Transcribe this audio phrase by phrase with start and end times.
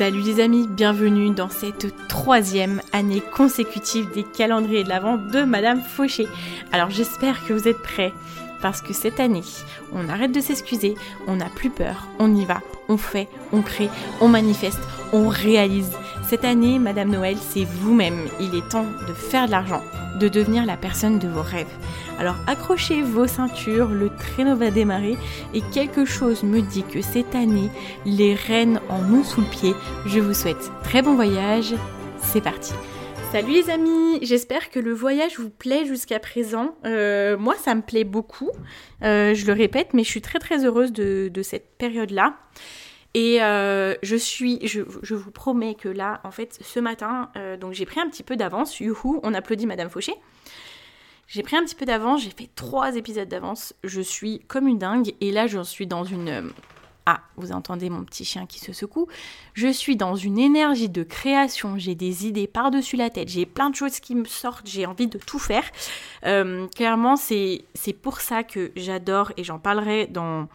[0.00, 5.82] Salut les amis, bienvenue dans cette troisième année consécutive des calendriers de l'Avent de Madame
[5.82, 6.26] Fauché.
[6.72, 8.14] Alors j'espère que vous êtes prêts
[8.62, 9.42] parce que cette année,
[9.92, 10.94] on arrête de s'excuser,
[11.26, 13.90] on n'a plus peur, on y va, on fait, on crée,
[14.22, 14.80] on manifeste,
[15.12, 15.92] on réalise.
[16.30, 18.28] Cette année, Madame Noël, c'est vous-même.
[18.38, 19.82] Il est temps de faire de l'argent,
[20.20, 21.66] de devenir la personne de vos rêves.
[22.20, 25.16] Alors accrochez vos ceintures, le traîneau va démarrer
[25.54, 27.68] et quelque chose me dit que cette année,
[28.06, 29.74] les reines en ont sous le pied.
[30.06, 31.74] Je vous souhaite très bon voyage.
[32.22, 32.74] C'est parti.
[33.32, 36.76] Salut les amis, j'espère que le voyage vous plaît jusqu'à présent.
[36.84, 38.50] Euh, moi, ça me plaît beaucoup.
[39.04, 42.34] Euh, je le répète, mais je suis très très heureuse de, cette période-là.
[43.14, 47.30] Et euh, je suis, je, vous promets que là, en fait, ce matin,
[47.60, 48.78] donc j'ai pris un petit peu d'avance.
[48.80, 50.14] Youhou, on applaudit Madame Fauché.
[51.26, 53.72] J'ai pris un petit peu d'avance, j'ai fait trois épisodes d'avance.
[53.84, 55.14] Je suis comme une dingue.
[55.20, 56.52] Et là, je suis dans une
[57.06, 59.08] ah, vous entendez mon petit chien qui se secoue.
[59.54, 63.70] Je suis dans une énergie de création, j'ai des idées par-dessus la tête, j'ai plein
[63.70, 65.64] de choses qui me sortent, j'ai envie de tout faire.
[66.24, 67.64] Euh, clairement, c'est
[68.00, 70.48] pour ça que j'adore, et j'en parlerai dans,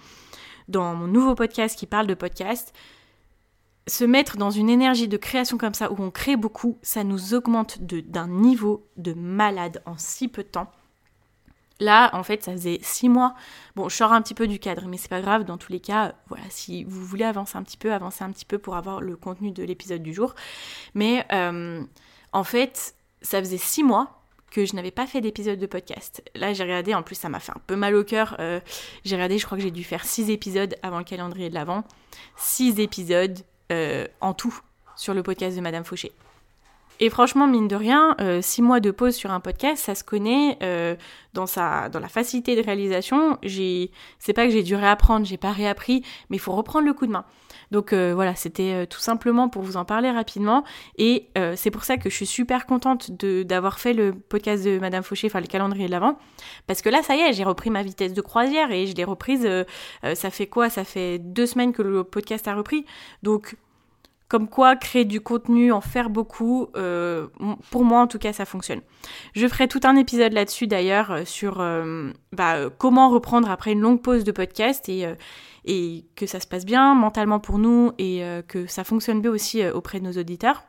[0.68, 2.74] dans mon nouveau podcast qui parle de podcast,
[3.88, 7.34] se mettre dans une énergie de création comme ça, où on crée beaucoup, ça nous
[7.34, 10.72] augmente d'un niveau de malade en si peu de temps.
[11.80, 13.36] Là, en fait, ça faisait six mois.
[13.76, 15.44] Bon, je sors un petit peu du cadre, mais c'est pas grave.
[15.44, 18.46] Dans tous les cas, voilà, si vous voulez avancer un petit peu, avancez un petit
[18.46, 20.36] peu pour avoir le contenu de l'épisode du jour.
[20.94, 21.84] Mais euh,
[22.32, 26.24] en fait, ça faisait six mois que je n'avais pas fait d'épisode de podcast.
[26.36, 28.36] Là, j'ai regardé, en plus, ça m'a fait un peu mal au cœur.
[28.40, 28.60] Euh,
[29.04, 31.84] j'ai regardé, je crois que j'ai dû faire six épisodes avant le calendrier de l'avant.
[32.38, 33.40] Six épisodes
[33.72, 34.58] euh, en tout
[34.96, 36.12] sur le podcast de Madame Fauché.
[37.00, 40.04] Et franchement, mine de rien, euh, six mois de pause sur un podcast, ça se
[40.04, 40.96] connaît euh,
[41.34, 43.38] dans sa, dans la facilité de réalisation.
[44.20, 47.06] C'est pas que j'ai dû réapprendre, j'ai pas réappris, mais il faut reprendre le coup
[47.06, 47.26] de main.
[47.72, 50.64] Donc euh, voilà, c'était tout simplement pour vous en parler rapidement.
[50.98, 55.04] Et c'est pour ça que je suis super contente d'avoir fait le podcast de Madame
[55.04, 56.18] Fauché, enfin le calendrier de l'avant,
[56.68, 59.04] parce que là, ça y est, j'ai repris ma vitesse de croisière et je l'ai
[59.04, 59.48] reprise.
[60.14, 60.70] ça fait quoi?
[60.70, 62.86] Ça fait deux semaines que le podcast a repris.
[63.24, 63.56] Donc
[64.28, 67.28] comme quoi, créer du contenu, en faire beaucoup, euh,
[67.70, 68.82] pour moi en tout cas, ça fonctionne.
[69.34, 73.82] Je ferai tout un épisode là-dessus d'ailleurs euh, sur euh, bah, comment reprendre après une
[73.82, 75.06] longue pause de podcast et,
[75.66, 79.66] et que ça se passe bien mentalement pour nous et que ça fonctionne bien aussi
[79.68, 80.64] auprès de nos auditeurs.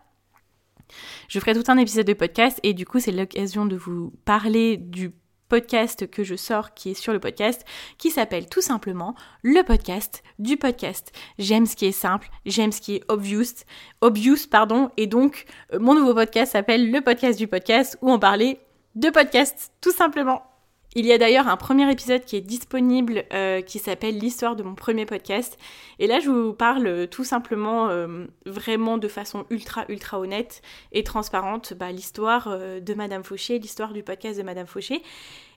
[1.28, 4.76] Je ferai tout un épisode de podcast et du coup c'est l'occasion de vous parler
[4.76, 5.12] du
[5.48, 7.64] podcast que je sors qui est sur le podcast
[7.98, 11.12] qui s'appelle tout simplement le podcast du podcast.
[11.38, 13.64] J'aime ce qui est simple, j'aime ce qui est obvious,
[14.00, 18.18] obvious pardon et donc euh, mon nouveau podcast s'appelle le podcast du podcast où on
[18.18, 18.60] parlait
[18.94, 20.55] de podcast tout simplement.
[20.98, 24.62] Il y a d'ailleurs un premier épisode qui est disponible euh, qui s'appelle l'histoire de
[24.62, 25.58] mon premier podcast.
[25.98, 30.62] Et là, je vous parle tout simplement, euh, vraiment de façon ultra, ultra honnête
[30.92, 35.02] et transparente, bah, l'histoire euh, de Madame Fauché, l'histoire du podcast de Madame Fauché.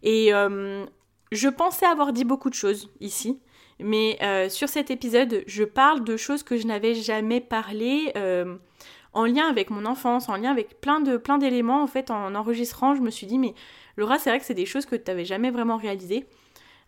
[0.03, 0.31] Et
[1.31, 3.39] je pensais avoir dit beaucoup de choses ici.
[3.79, 8.11] Mais sur cet épisode, je parle de choses que je n'avais jamais parlé
[9.13, 11.83] en lien avec mon enfance, en lien avec plein de plein d'éléments.
[11.83, 13.53] En fait, en enregistrant, je me suis dit, mais
[13.97, 16.25] Laura, c'est vrai que c'est des choses que tu n'avais jamais vraiment réalisées.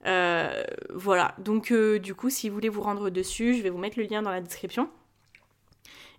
[0.06, 3.78] Euh, voilà, donc euh, du coup, si vous voulez vous rendre dessus, je vais vous
[3.78, 4.90] mettre le lien dans la description.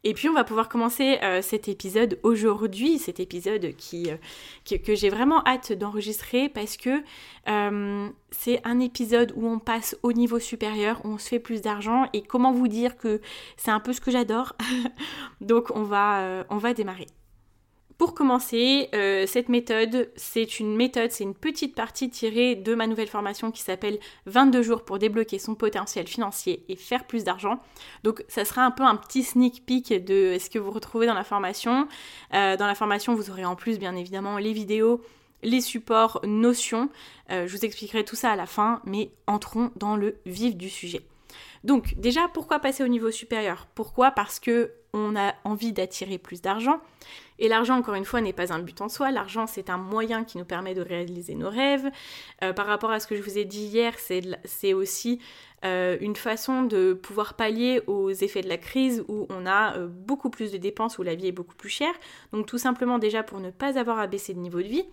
[0.05, 4.11] Et puis on va pouvoir commencer euh, cet épisode aujourd'hui, cet épisode qui,
[4.65, 7.03] que j'ai vraiment hâte d'enregistrer parce que
[8.31, 12.09] c'est un épisode où on passe au niveau supérieur, où on se fait plus d'argent
[12.13, 13.21] et comment vous dire que
[13.57, 14.55] c'est un peu ce que j'adore?
[15.41, 16.45] Donc on va
[16.75, 17.07] démarrer.
[17.99, 22.87] Pour commencer, euh, cette méthode, c'est une méthode, c'est une petite partie tirée de ma
[22.87, 27.59] nouvelle formation qui s'appelle 22 jours pour débloquer son potentiel financier et faire plus d'argent.
[28.03, 31.15] Donc ça sera un peu un petit sneak peek de ce que vous retrouvez dans
[31.15, 31.87] la formation.
[32.35, 35.03] Euh, dans la formation, vous aurez en plus bien évidemment les vidéos,
[35.43, 36.89] les supports, notions.
[37.31, 40.71] Euh, je vous expliquerai tout ça à la fin, mais entrons dans le vif du
[40.71, 41.03] sujet.
[41.65, 43.67] Donc déjà, pourquoi passer au niveau supérieur?
[43.75, 44.11] Pourquoi?
[44.11, 46.81] Parce que on a envie d'attirer plus d'argent.
[47.39, 49.11] Et l'argent, encore une fois, n'est pas un but en soi.
[49.11, 51.91] L'argent, c'est un moyen qui nous permet de réaliser nos rêves.
[52.43, 53.95] Euh, par rapport à ce que je vous ai dit hier,
[54.45, 55.21] c'est aussi
[55.65, 59.87] euh, une façon de pouvoir pallier aux effets de la crise où on a euh,
[59.87, 61.95] beaucoup plus de dépenses, où la vie est beaucoup plus chère.
[62.33, 64.85] Donc tout simplement déjà pour ne pas avoir à baisser de niveau de vie,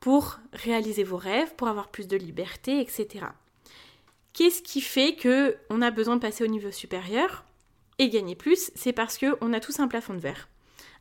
[0.00, 3.26] pour réaliser vos rêves, pour avoir plus de liberté, etc.
[4.34, 7.44] Qu'est-ce qui fait que on a besoin de passer au niveau supérieur
[7.98, 8.70] et gagner plus?
[8.74, 10.48] C'est parce qu'on a tous un plafond de verre.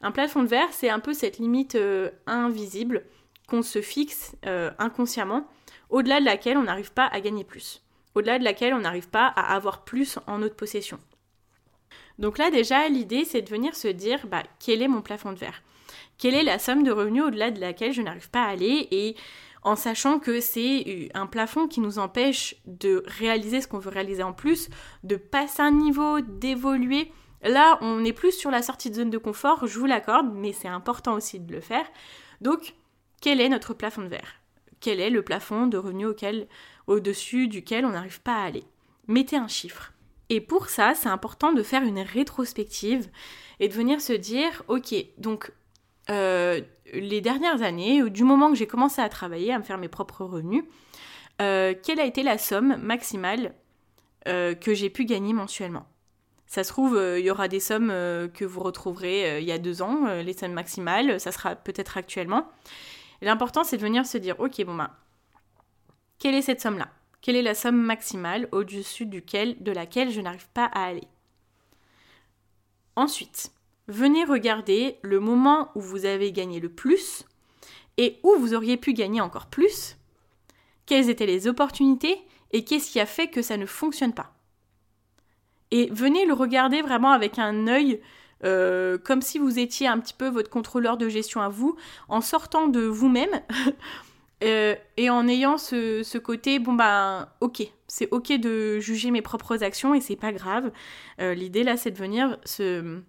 [0.02, 3.04] Un plafond de verre, c'est un peu cette limite euh, invisible
[3.48, 5.48] qu'on se fixe euh, inconsciemment,
[5.90, 7.84] au-delà de laquelle on n'arrive pas à gagner plus,
[8.14, 11.00] au-delà de laquelle on n'arrive pas à avoir plus en notre possession.
[12.20, 15.40] Donc là déjà, l'idée, c'est de venir se dire, bah, quel est mon plafond de
[15.40, 15.62] verre?
[16.18, 18.88] Quelle est la somme de revenus au-delà de laquelle je n'arrive pas à aller?
[18.92, 19.16] Et
[19.64, 24.24] en sachant que c'est un plafond qui nous empêche de réaliser ce qu'on veut réaliser
[24.24, 24.70] en plus,
[25.04, 27.12] de passer un niveau, d'évoluer.
[27.44, 30.54] Là, on est plus sur la sortie de zone de confort, je vous l'accorde, mais
[30.54, 31.86] c'est important aussi de le faire.
[32.42, 32.74] Donc,
[33.22, 34.42] quel est notre plafond de verre?
[34.80, 36.08] Quel est le plafond de revenus
[36.88, 38.64] au-dessus duquel on n'arrive pas à aller?
[39.08, 39.94] Mettez un chiffre.
[40.30, 43.10] Et pour ça, c'est important de faire une rétrospective
[43.60, 45.52] et de venir se dire, ok, donc
[46.10, 46.62] euh,
[46.94, 50.26] les dernières années, du moment que j'ai commencé à travailler, à me faire mes propres
[50.26, 50.64] revenus,
[51.42, 53.54] euh, quelle a été la somme maximale
[54.28, 55.88] euh, que j'ai pu gagner mensuellement?
[56.48, 59.82] Ça se trouve, il y aura des sommes que vous retrouverez il y a deux
[59.82, 62.50] ans, les sommes maximales, ça sera peut-être actuellement.
[63.22, 64.90] L'important, c'est de venir se dire, ok, bon ben,
[66.20, 66.90] quelle est cette somme-là?
[67.22, 71.08] Quelle est la somme maximale au-dessus de laquelle je n'arrive pas à aller?
[72.96, 73.52] Ensuite,
[73.88, 77.26] venez regarder le moment où vous avez gagné le plus
[77.98, 79.98] et où vous auriez pu gagner encore plus,
[80.86, 82.18] quelles étaient les opportunités
[82.54, 84.34] et qu'est-ce qui a fait que ça ne fonctionne pas?
[85.72, 88.00] Et venez le regarder vraiment avec un œil
[88.44, 91.76] euh, comme si vous étiez un petit peu votre contrôleur de gestion à vous,
[92.08, 93.42] en sortant de vous-même
[94.44, 99.64] euh, et en ayant ce, côté, bon ben ok, c'est ok de juger mes propres
[99.64, 100.72] actions et c'est pas grave.
[101.20, 103.02] Euh, l'idée là c'est de venir se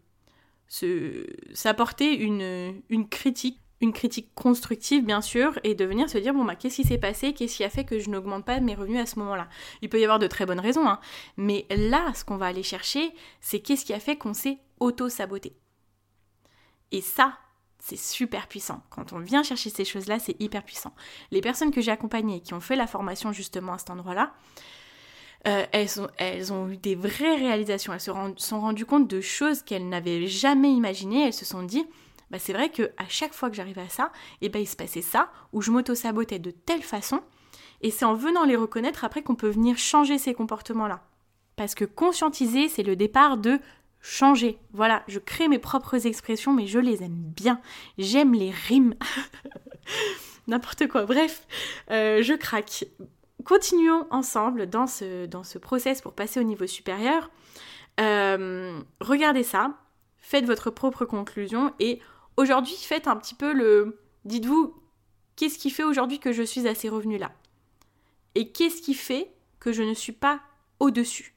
[1.55, 6.45] s'apporter une, une critique une critique constructive bien sûr et de venir se dire bon
[6.45, 7.33] bah qu'est-ce qui s'est passé?
[7.33, 9.49] Qu'est-ce qui a fait que je n'augmente pas mes revenus à ce moment-là?
[9.83, 11.01] Il peut y avoir de très bonnes raisons hein,
[11.37, 15.57] mais là ce qu'on va aller chercher c'est qu'est-ce qui a fait qu'on s'est auto-saboté.
[16.91, 17.39] Et ça
[17.79, 18.83] c'est super puissant.
[18.91, 20.95] Quand on vient chercher ces choses-là, c'est hyper puissant.
[21.31, 24.35] Les personnes que j'ai accompagnées qui ont fait la formation justement à cet endroit-là,
[25.47, 29.89] euh, elles, ont eu des vraies réalisations, elles se sont rendues compte de choses qu'elles
[29.89, 31.87] n'avaient jamais imaginées, elles se sont dit,
[32.31, 34.67] bah c'est vrai que à chaque fois que j'arrivais à ça, et eh ben il
[34.67, 37.23] se passait ça, ou je m'auto-sabotais de telle façon,
[37.81, 41.03] et c'est en venant les reconnaître après qu'on peut venir changer ces comportements-là.
[41.57, 43.59] Parce que conscientiser, c'est le départ de
[44.01, 44.59] changer.
[44.73, 47.61] Voilà, je crée mes propres expressions, mais je les aime bien.
[47.99, 48.95] J'aime les rimes.
[50.47, 51.05] N'importe quoi.
[51.05, 51.47] Bref,
[51.91, 52.85] euh, je craque
[53.45, 57.31] continuons ensemble dans ce, dans ce process pour passer au niveau supérieur.
[57.99, 59.73] Euh, regardez ça,
[60.19, 62.01] faites votre propre conclusion et
[62.39, 64.01] aujourd'hui faites un petit peu le...
[64.25, 64.75] Dites-vous,
[65.37, 67.33] qu'est-ce qui fait aujourd'hui que je suis à ces revenus-là?
[68.35, 69.31] Et qu'est-ce qui fait
[69.61, 70.41] que je ne suis pas
[70.81, 71.35] au-dessus?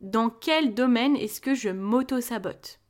[0.00, 2.80] Dans quel domaine est-ce que je m'auto-sabote?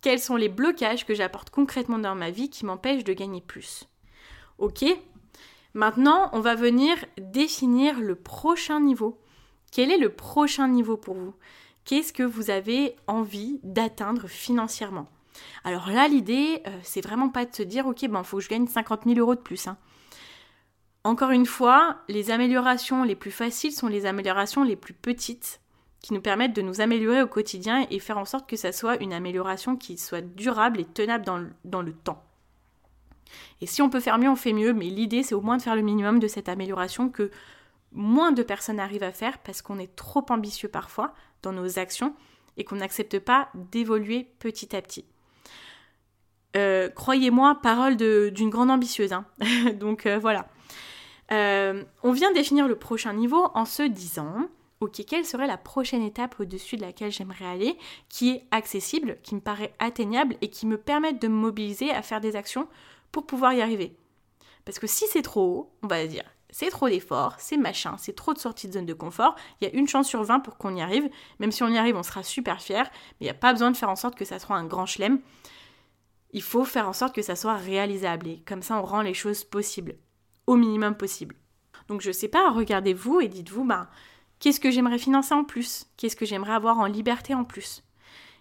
[0.00, 3.84] Quels sont les blocages que j'apporte concrètement dans ma vie qui m'empêchent de gagner plus?
[4.58, 4.84] Ok,
[5.74, 9.20] Maintenant, on va venir définir le prochain niveau.
[9.70, 11.34] Quel est le prochain niveau pour vous?
[11.84, 15.08] Qu'est-ce que vous avez envie d'atteindre financièrement?
[15.64, 18.48] Alors là, l'idée, euh, c'est vraiment pas de se dire, ok, ben, faut que je
[18.48, 19.66] gagne 50 000 euros de plus.
[19.66, 19.76] Hein.
[21.04, 25.60] Encore une fois, les améliorations les plus faciles sont les améliorations les plus petites
[26.00, 29.02] qui nous permettent de nous améliorer au quotidien et faire en sorte que ça soit
[29.02, 31.24] une amélioration qui soit durable et tenable
[31.64, 32.22] dans le temps.
[33.60, 35.62] Et si on peut faire mieux, on fait mieux, mais l'idée c'est au moins de
[35.62, 37.30] faire le minimum de cette amélioration que
[37.92, 42.14] moins de personnes arrivent à faire parce qu'on est trop ambitieux parfois dans nos actions
[42.56, 45.04] et qu'on n'accepte pas d'évoluer petit à petit.
[46.56, 49.12] Euh, croyez-moi, parole d'une grande ambitieuse.
[49.12, 49.26] Hein.
[49.80, 50.48] Donc euh, voilà.
[51.30, 54.48] Euh, on vient définir le prochain niveau en se disant,
[54.80, 57.76] ok, quelle serait la prochaine étape au-dessus de laquelle j'aimerais aller,
[58.08, 62.02] qui est accessible, qui me paraît atteignable et qui me permette de me mobiliser à
[62.02, 62.66] faire des actions
[63.12, 63.94] pour pouvoir y arriver.
[64.64, 68.14] Parce que si c'est trop haut, on va dire c'est trop d'efforts, c'est machin, c'est
[68.14, 70.56] trop de sorties de zone de confort, il y a une chance sur 20 pour
[70.56, 71.08] qu'on y arrive.
[71.40, 73.70] Même si on y arrive, on sera super fier, mais il n'y a pas besoin
[73.70, 75.20] de faire en sorte que ça soit un grand chelem.
[76.32, 79.14] Il faut faire en sorte que ça soit réalisable et comme ça on rend les
[79.14, 79.96] choses possibles,
[80.46, 81.36] au minimum possible.
[81.88, 83.88] Donc je sais pas, regardez-vous et dites-vous, bah,
[84.40, 85.86] Qu'est-ce que j'aimerais financer en plus?
[85.96, 87.82] Qu'est-ce que j'aimerais avoir en liberté en plus?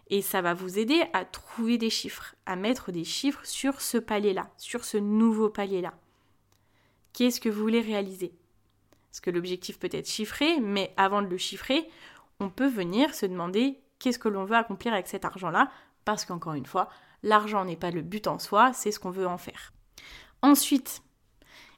[0.10, 3.98] Et ça va vous aider à trouver des chiffres, à mettre des chiffres sur ce
[3.98, 5.94] palier-là, sur ce nouveau palier-là.
[7.14, 8.32] Qu'est-ce que vous voulez réaliser?
[9.10, 11.90] Parce que l'objectif peut être chiffré, mais avant de le chiffrer,
[12.40, 15.72] on peut venir se demander qu'est-ce que l'on veut accomplir avec cet argent-là,
[16.06, 16.90] parce qu'encore une fois,
[17.28, 19.74] l'argent n'est pas le but en soi, c'est ce qu'on veut en faire.
[20.42, 21.02] Ensuite,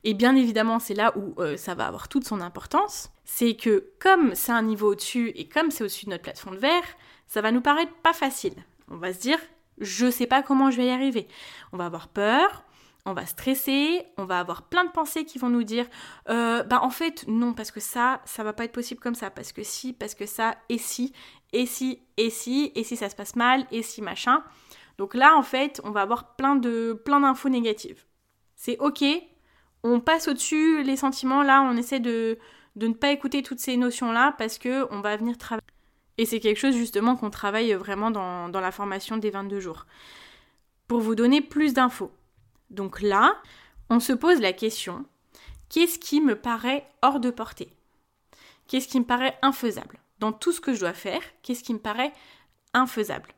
[0.03, 3.91] et bien évidemment c'est là où euh, ça va avoir toute son importance, c'est que
[3.99, 6.83] comme c'est un niveau au-dessus et comme c'est au-dessus de notre plafond de verre,
[7.27, 8.55] ça va nous paraître pas facile.
[8.89, 9.39] On va se dire,
[9.79, 11.27] je sais pas comment je vais y arriver.
[11.71, 12.65] On va avoir peur,
[13.05, 15.85] on va stresser, on va avoir plein de pensées qui vont nous dire
[16.29, 19.29] euh, bah en fait non parce que ça ça va pas être possible comme ça
[19.29, 21.13] parce que si parce que ça et si
[21.53, 24.43] et si et si et si ça se passe mal et si machin
[24.99, 28.05] donc là en fait on va avoir plein de plein d'infos négatives.
[28.55, 29.03] C'est ok
[29.81, 32.37] on passe au-dessus les sentiments là on essaie de
[32.75, 35.65] de ne pas écouter toutes ces notions là parce que on va venir travailler.
[36.17, 39.85] Et c'est quelque chose justement qu'on travaille vraiment dans, dans la formation des 22 jours.
[40.87, 42.11] Pour vous donner plus d'infos.
[42.69, 43.41] Donc là,
[43.89, 45.05] on se pose la question,
[45.69, 47.73] qu'est-ce qui me paraît hors de portée?
[48.67, 49.99] Qu'est-ce qui me paraît infaisable?
[50.19, 52.11] Dans tout ce que je dois faire, qu'est-ce qui me paraît
[52.73, 53.33] infaisable?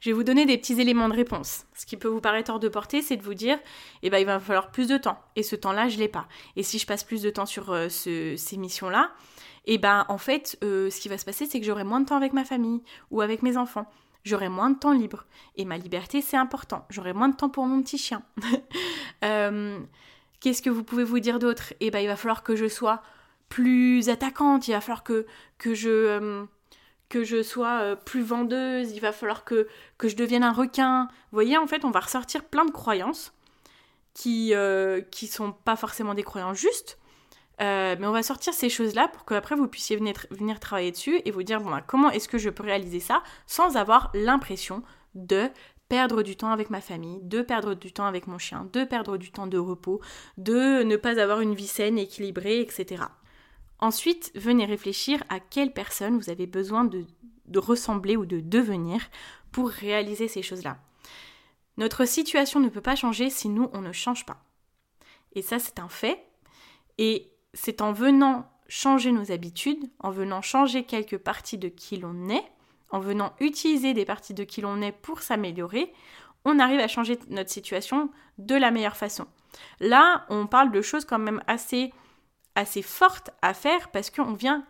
[0.00, 1.64] Je vais vous donner des petits éléments de réponse.
[1.74, 3.58] Ce qui peut vous paraître hors de portée, c'est de vous dire,
[4.02, 5.18] eh ben, il va falloir plus de temps.
[5.36, 6.28] Et ce temps-là, je l'ai pas.
[6.56, 9.12] Et si je passe plus de temps sur euh, ces missions-là,
[9.66, 12.06] eh ben, en fait, euh, ce qui va se passer, c'est que j'aurai moins de
[12.06, 13.86] temps avec ma famille ou avec mes enfants
[14.24, 15.26] j'aurai moins de temps libre.
[15.56, 16.86] Et ma liberté, c'est important.
[16.90, 18.22] J'aurai moins de temps pour mon petit chien.
[19.24, 19.80] Euh,
[20.38, 21.74] qu'est-ce que vous pouvez vous dire d'autre?
[21.80, 23.02] Eh bien, il va falloir que je sois
[23.48, 25.24] plus attaquante, il va falloir que
[25.74, 26.46] je...
[27.08, 30.52] Euh, que je sois euh, plus vendeuse, il va falloir que, que je devienne un
[30.52, 31.08] requin.
[31.30, 33.32] Vous voyez, en fait, on va ressortir plein de croyances
[34.14, 36.98] qui ne qui sont pas forcément des croyances justes,
[37.60, 41.20] euh, mais on va sortir ces choses-là pour qu'après vous puissiez venir, venir, travailler dessus
[41.24, 44.82] et vous dire bon, bah, comment est-ce que je peux réaliser ça sans avoir l'impression
[45.14, 45.48] de
[45.88, 49.16] perdre du temps avec ma famille, de perdre du temps avec mon chien, de perdre
[49.16, 50.00] du temps de repos,
[50.36, 53.04] de ne pas avoir une vie saine, équilibrée, etc.
[53.80, 57.06] Ensuite, venez réfléchir à quelle personne vous avez besoin de,
[57.56, 59.08] ressembler ou de devenir
[59.52, 60.78] pour réaliser ces choses-là.
[61.76, 64.42] Notre situation ne peut pas changer si nous, on ne change pas.
[65.32, 66.24] Et ça, c'est un fait.
[66.98, 72.28] Et c'est en venant changer nos habitudes, en venant changer quelques parties de qui l'on
[72.28, 72.44] est,
[72.90, 75.92] en venant utiliser des parties de qui l'on est pour s'améliorer,
[76.44, 79.26] on arrive à changer notre situation de la meilleure façon.
[79.80, 81.92] Là, on parle de choses quand même assez,
[82.58, 84.64] assez fortes à faire parce qu'on vient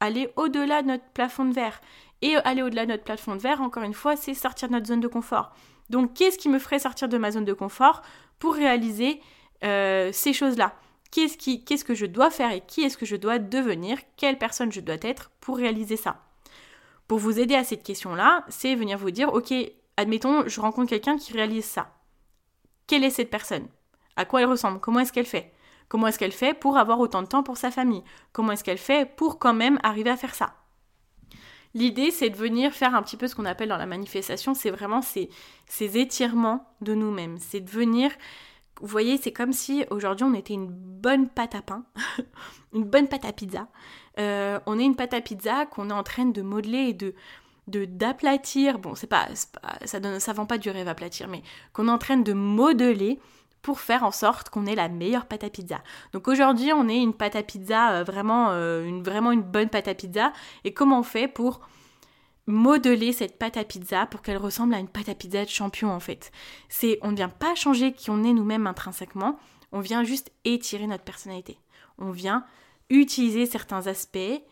[0.00, 1.80] aller au-delà de notre plafond de verre.
[2.20, 4.86] Et aller au-delà de notre plafond de verre, encore une fois, c'est sortir de notre
[4.86, 5.52] zone de confort.
[5.90, 8.02] Donc, qu'est-ce qui me ferait sortir de ma zone de confort
[8.38, 9.20] pour réaliser
[9.64, 10.74] euh, ces choses-là?
[11.10, 13.98] Qu'est-ce, qui, qu'est-ce que je dois faire et qui est-ce que je dois devenir?
[14.16, 16.22] Quelle personne je dois être pour réaliser ça?
[17.08, 19.52] Pour vous aider à cette question-là, c'est venir vous dire, ok,
[19.96, 21.92] admettons, je rencontre quelqu'un qui réalise ça.
[22.86, 23.68] Quelle est cette personne?
[24.16, 24.80] À quoi elle ressemble?
[24.80, 25.52] Comment est-ce qu'elle fait?
[25.92, 28.02] Comment est-ce qu'elle fait pour avoir autant de temps pour sa famille?
[28.32, 30.54] Comment est-ce qu'elle fait pour quand même arriver à faire ça?
[31.74, 34.70] L'idée, c'est de venir faire un petit peu ce qu'on appelle dans la manifestation, c'est
[34.70, 35.28] vraiment ces,
[35.66, 37.36] ces étirements de nous-mêmes.
[37.40, 38.10] C'est de venir
[38.80, 41.84] vous voyez, c'est comme si aujourd'hui on était une bonne pâte à pain,
[42.72, 43.68] une bonne pâte à pizza.
[44.18, 47.14] Euh, on est une pâte à pizza qu'on est en train de modeler et de
[47.68, 48.78] d'aplatir.
[48.78, 49.28] Bon, c'est pas,
[49.84, 51.42] ça donne, ça vend pas du rêve aplatir, mais
[51.74, 53.20] qu'on est en train de modeler
[53.62, 55.82] pour faire en sorte qu'on ait la meilleure pâte à pizza.
[56.12, 59.68] Donc aujourd'hui, on est une pâte à pizza euh, vraiment, euh, une, vraiment une bonne
[59.68, 60.32] pâte à pizza.
[60.64, 61.60] Et comment on fait pour
[62.48, 65.92] modeler cette pâte à pizza pour qu'elle ressemble à une pâte à pizza de champion
[65.92, 66.32] en fait?
[66.68, 69.38] C'est on ne vient pas changer qui on est nous-mêmes intrinsèquement,
[69.70, 71.58] on vient juste étirer notre personnalité.
[71.98, 72.44] On vient
[72.90, 74.42] utiliser certains aspects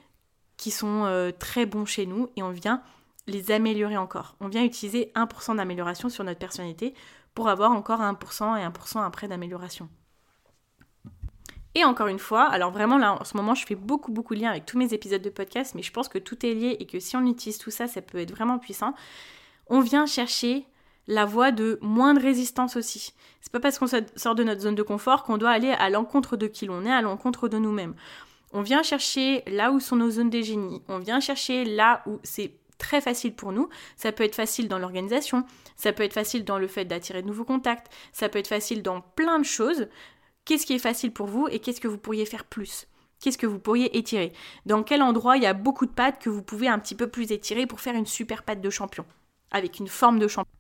[0.57, 2.83] qui sont euh, très bons chez nous et on vient
[3.27, 4.37] les améliorer encore.
[4.41, 6.95] On vient utiliser 1% d'amélioration sur notre personnalité
[7.41, 9.89] pour avoir encore 1% et 1% après d'amélioration.
[11.75, 14.41] Et encore une fois, alors vraiment là en ce moment je fais beaucoup beaucoup de
[14.41, 16.87] liens avec tous mes épisodes de podcast, mais je pense que tout est lié et
[16.87, 18.93] que si on utilise tout ça, ça peut être vraiment puissant.
[19.69, 20.67] On vient chercher
[21.07, 23.15] la voie de moins de résistance aussi.
[23.41, 26.37] C'est pas parce qu'on sort de notre zone de confort qu'on doit aller à l'encontre
[26.37, 27.95] de qui l'on est, à l'encontre de nous-mêmes.
[28.53, 30.83] On vient chercher là où sont nos zones de génie.
[30.89, 33.69] On vient chercher là où c'est très facile pour nous.
[33.97, 35.45] Ça peut être facile dans l'organisation,
[35.77, 38.83] ça peut être facile dans le fait d'attirer de nouveaux contacts, ça peut être facile
[38.83, 39.87] dans plein de choses
[40.45, 42.89] qu'est-ce qui est facile pour vous et qu'est-ce que vous pourriez faire plus?
[43.21, 44.33] Qu'est-ce que vous pourriez étirer?
[44.67, 47.07] Dans quel endroit il y a beaucoup de pattes que vous pouvez un petit peu
[47.07, 49.05] plus étirer pour faire une super patte de champion
[49.53, 50.53] Avec une forme de champion?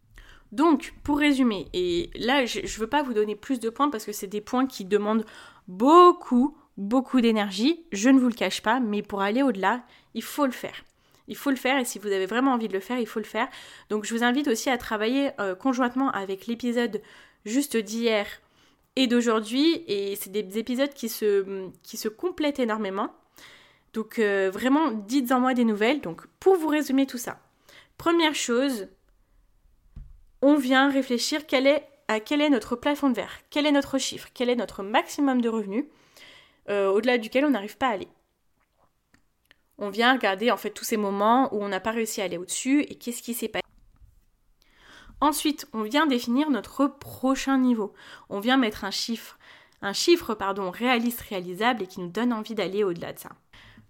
[0.53, 4.05] Donc, pour résumer, et là je ne veux pas vous donner plus de points parce
[4.05, 5.25] que c'est des points qui demandent
[5.67, 9.83] beaucoup, beaucoup d'énergie, je ne vous le cache pas, mais pour aller au-delà,
[10.15, 10.85] il faut le faire.
[11.31, 13.21] Il faut le faire et si vous avez vraiment envie de le faire, il faut
[13.21, 13.49] le faire.
[13.89, 17.01] Donc je vous invite aussi à travailler euh, conjointement avec l'épisode
[17.47, 18.27] juste d'hier
[18.97, 19.85] et d'aujourd'hui.
[19.87, 23.15] Et c'est des épisodes qui se, complètent énormément.
[23.93, 26.01] Donc euh, vraiment, dites-en moi des nouvelles.
[26.01, 27.39] Donc pour vous résumer tout ça,
[27.97, 28.89] première chose,
[30.43, 31.43] on vient réfléchir
[32.09, 35.41] à quel est notre plafond de verre, quel est notre chiffre, quel est notre maximum
[35.41, 35.85] de revenus
[36.69, 38.09] euh, au-delà duquel on n'arrive pas à aller.
[39.81, 42.37] On vient regarder en fait tous ces moments où on n'a pas réussi à aller
[42.37, 43.65] au-dessus et qu'est-ce qui s'est passé.
[45.23, 47.95] Ensuite, on vient définir notre prochain niveau.
[48.29, 49.39] On vient mettre un chiffre,
[49.81, 53.31] un chiffre pardon, réaliste, réalisable et qui nous donne envie d'aller au-delà de ça.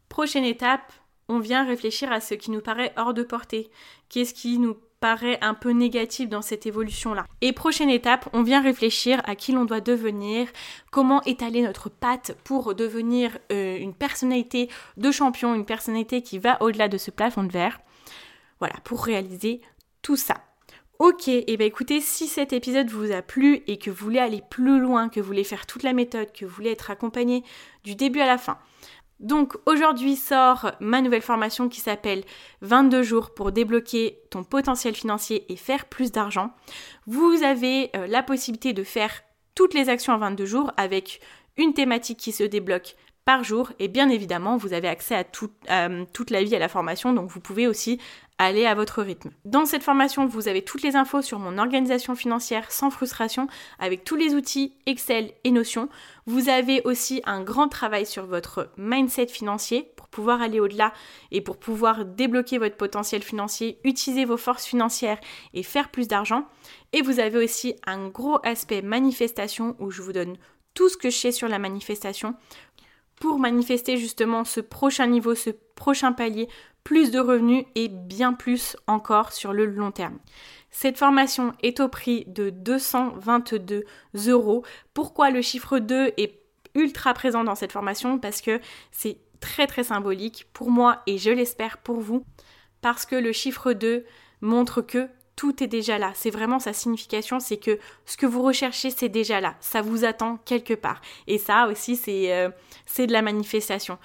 [0.08, 0.92] Prochaine étape,
[1.28, 3.70] on vient réfléchir à ce qui nous paraît hors de portée.
[4.08, 7.24] Qu'est-ce qui nous paraît un peu négatif dans cette évolution-là.
[7.40, 10.48] Et prochaine étape, on vient réfléchir à qui l'on doit devenir,
[10.90, 16.62] comment étaler notre patte pour devenir euh, une personnalité de champion, une personnalité qui va
[16.62, 17.80] au-delà de ce plafond de verre.
[18.58, 19.62] Voilà, pour réaliser
[20.02, 20.34] tout ça.
[20.98, 24.18] Ok, et eh bien écoutez, si cet épisode vous a plu et que vous voulez
[24.18, 27.42] aller plus loin, que vous voulez faire toute la méthode, que vous voulez être accompagné
[27.84, 28.58] du début à la fin,
[29.20, 32.24] donc aujourd'hui sort ma nouvelle formation qui s'appelle
[32.62, 36.50] 22 jours pour débloquer ton potentiel financier et faire plus d'argent.
[37.06, 39.22] Vous avez euh, la possibilité de faire
[39.54, 41.20] toutes les actions en 22 jours avec
[41.58, 42.96] une thématique qui se débloque
[43.42, 47.30] jour et bien évidemment vous avez accès à, toute la vie à la formation donc
[47.30, 47.98] vous pouvez aussi
[48.38, 49.30] aller à votre rythme.
[49.44, 54.04] Dans cette formation vous avez toutes les infos sur mon organisation financière sans frustration avec
[54.04, 55.88] tous les outils Excel et Notion.
[56.26, 60.92] Vous avez aussi un grand travail sur votre mindset financier pour pouvoir aller au-delà
[61.30, 65.20] et pour pouvoir débloquer votre potentiel financier, utiliser vos forces financières
[65.54, 66.46] et faire plus d'argent.
[66.92, 70.36] Et vous avez aussi un gros aspect manifestation où je vous donne
[70.74, 72.34] tout ce que je sais sur la manifestation
[73.20, 76.48] pour manifester justement ce prochain niveau, ce prochain palier,
[76.82, 80.18] plus de revenus et bien plus encore sur le long terme.
[80.70, 83.84] Cette formation est au prix de 222
[84.28, 84.64] euros.
[84.94, 86.40] Pourquoi le chiffre 2 est
[86.74, 88.18] ultra présent dans cette formation?
[88.18, 88.58] Parce que
[88.90, 92.24] c'est très très symbolique pour moi et je l'espère pour vous.
[92.80, 94.06] Parce que le chiffre 2
[94.40, 95.08] montre que
[95.40, 96.12] tout est déjà là.
[96.14, 99.54] C'est vraiment sa signification, c'est que ce que vous recherchez, c'est déjà là.
[99.60, 101.00] Ça vous attend quelque part.
[101.26, 102.50] Et ça aussi, c'est euh,
[102.98, 103.96] de la manifestation.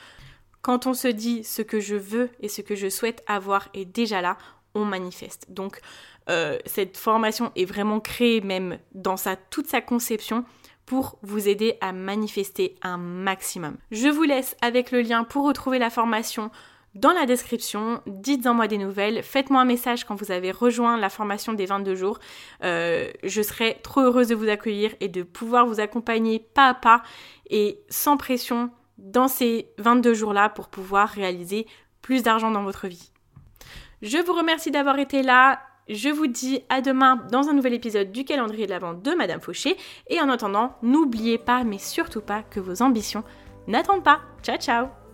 [0.61, 3.83] Quand on se dit ce que je veux et ce que je souhaite avoir est
[3.83, 4.37] déjà là,
[4.75, 5.47] on manifeste.
[5.49, 5.81] Donc
[6.29, 10.45] euh, cette formation est vraiment créée même dans sa, toute sa conception
[10.85, 13.75] pour vous aider à manifester un maximum.
[13.91, 16.49] Je vous laisse avec le lien pour retrouver la formation
[16.95, 21.09] dans la description, dites-en moi des nouvelles, faites-moi un message quand vous avez rejoint la
[21.09, 22.19] formation des 22 jours.
[22.63, 26.73] Euh, je serai trop heureuse de vous accueillir et de pouvoir vous accompagner pas à
[26.73, 27.03] pas
[27.49, 31.67] et sans pression dans ces 22 jours-là pour pouvoir réaliser
[32.01, 33.11] plus d'argent dans votre vie.
[34.01, 35.59] Je vous remercie d'avoir été là.
[35.89, 39.11] Je vous dis à demain dans un nouvel épisode du calendrier de la vente de
[39.11, 39.75] Madame Fauché.
[40.07, 43.23] Et en attendant, n'oubliez pas, mais surtout pas, que vos ambitions
[43.67, 44.21] n'attendent pas.
[44.41, 45.04] Ciao ciao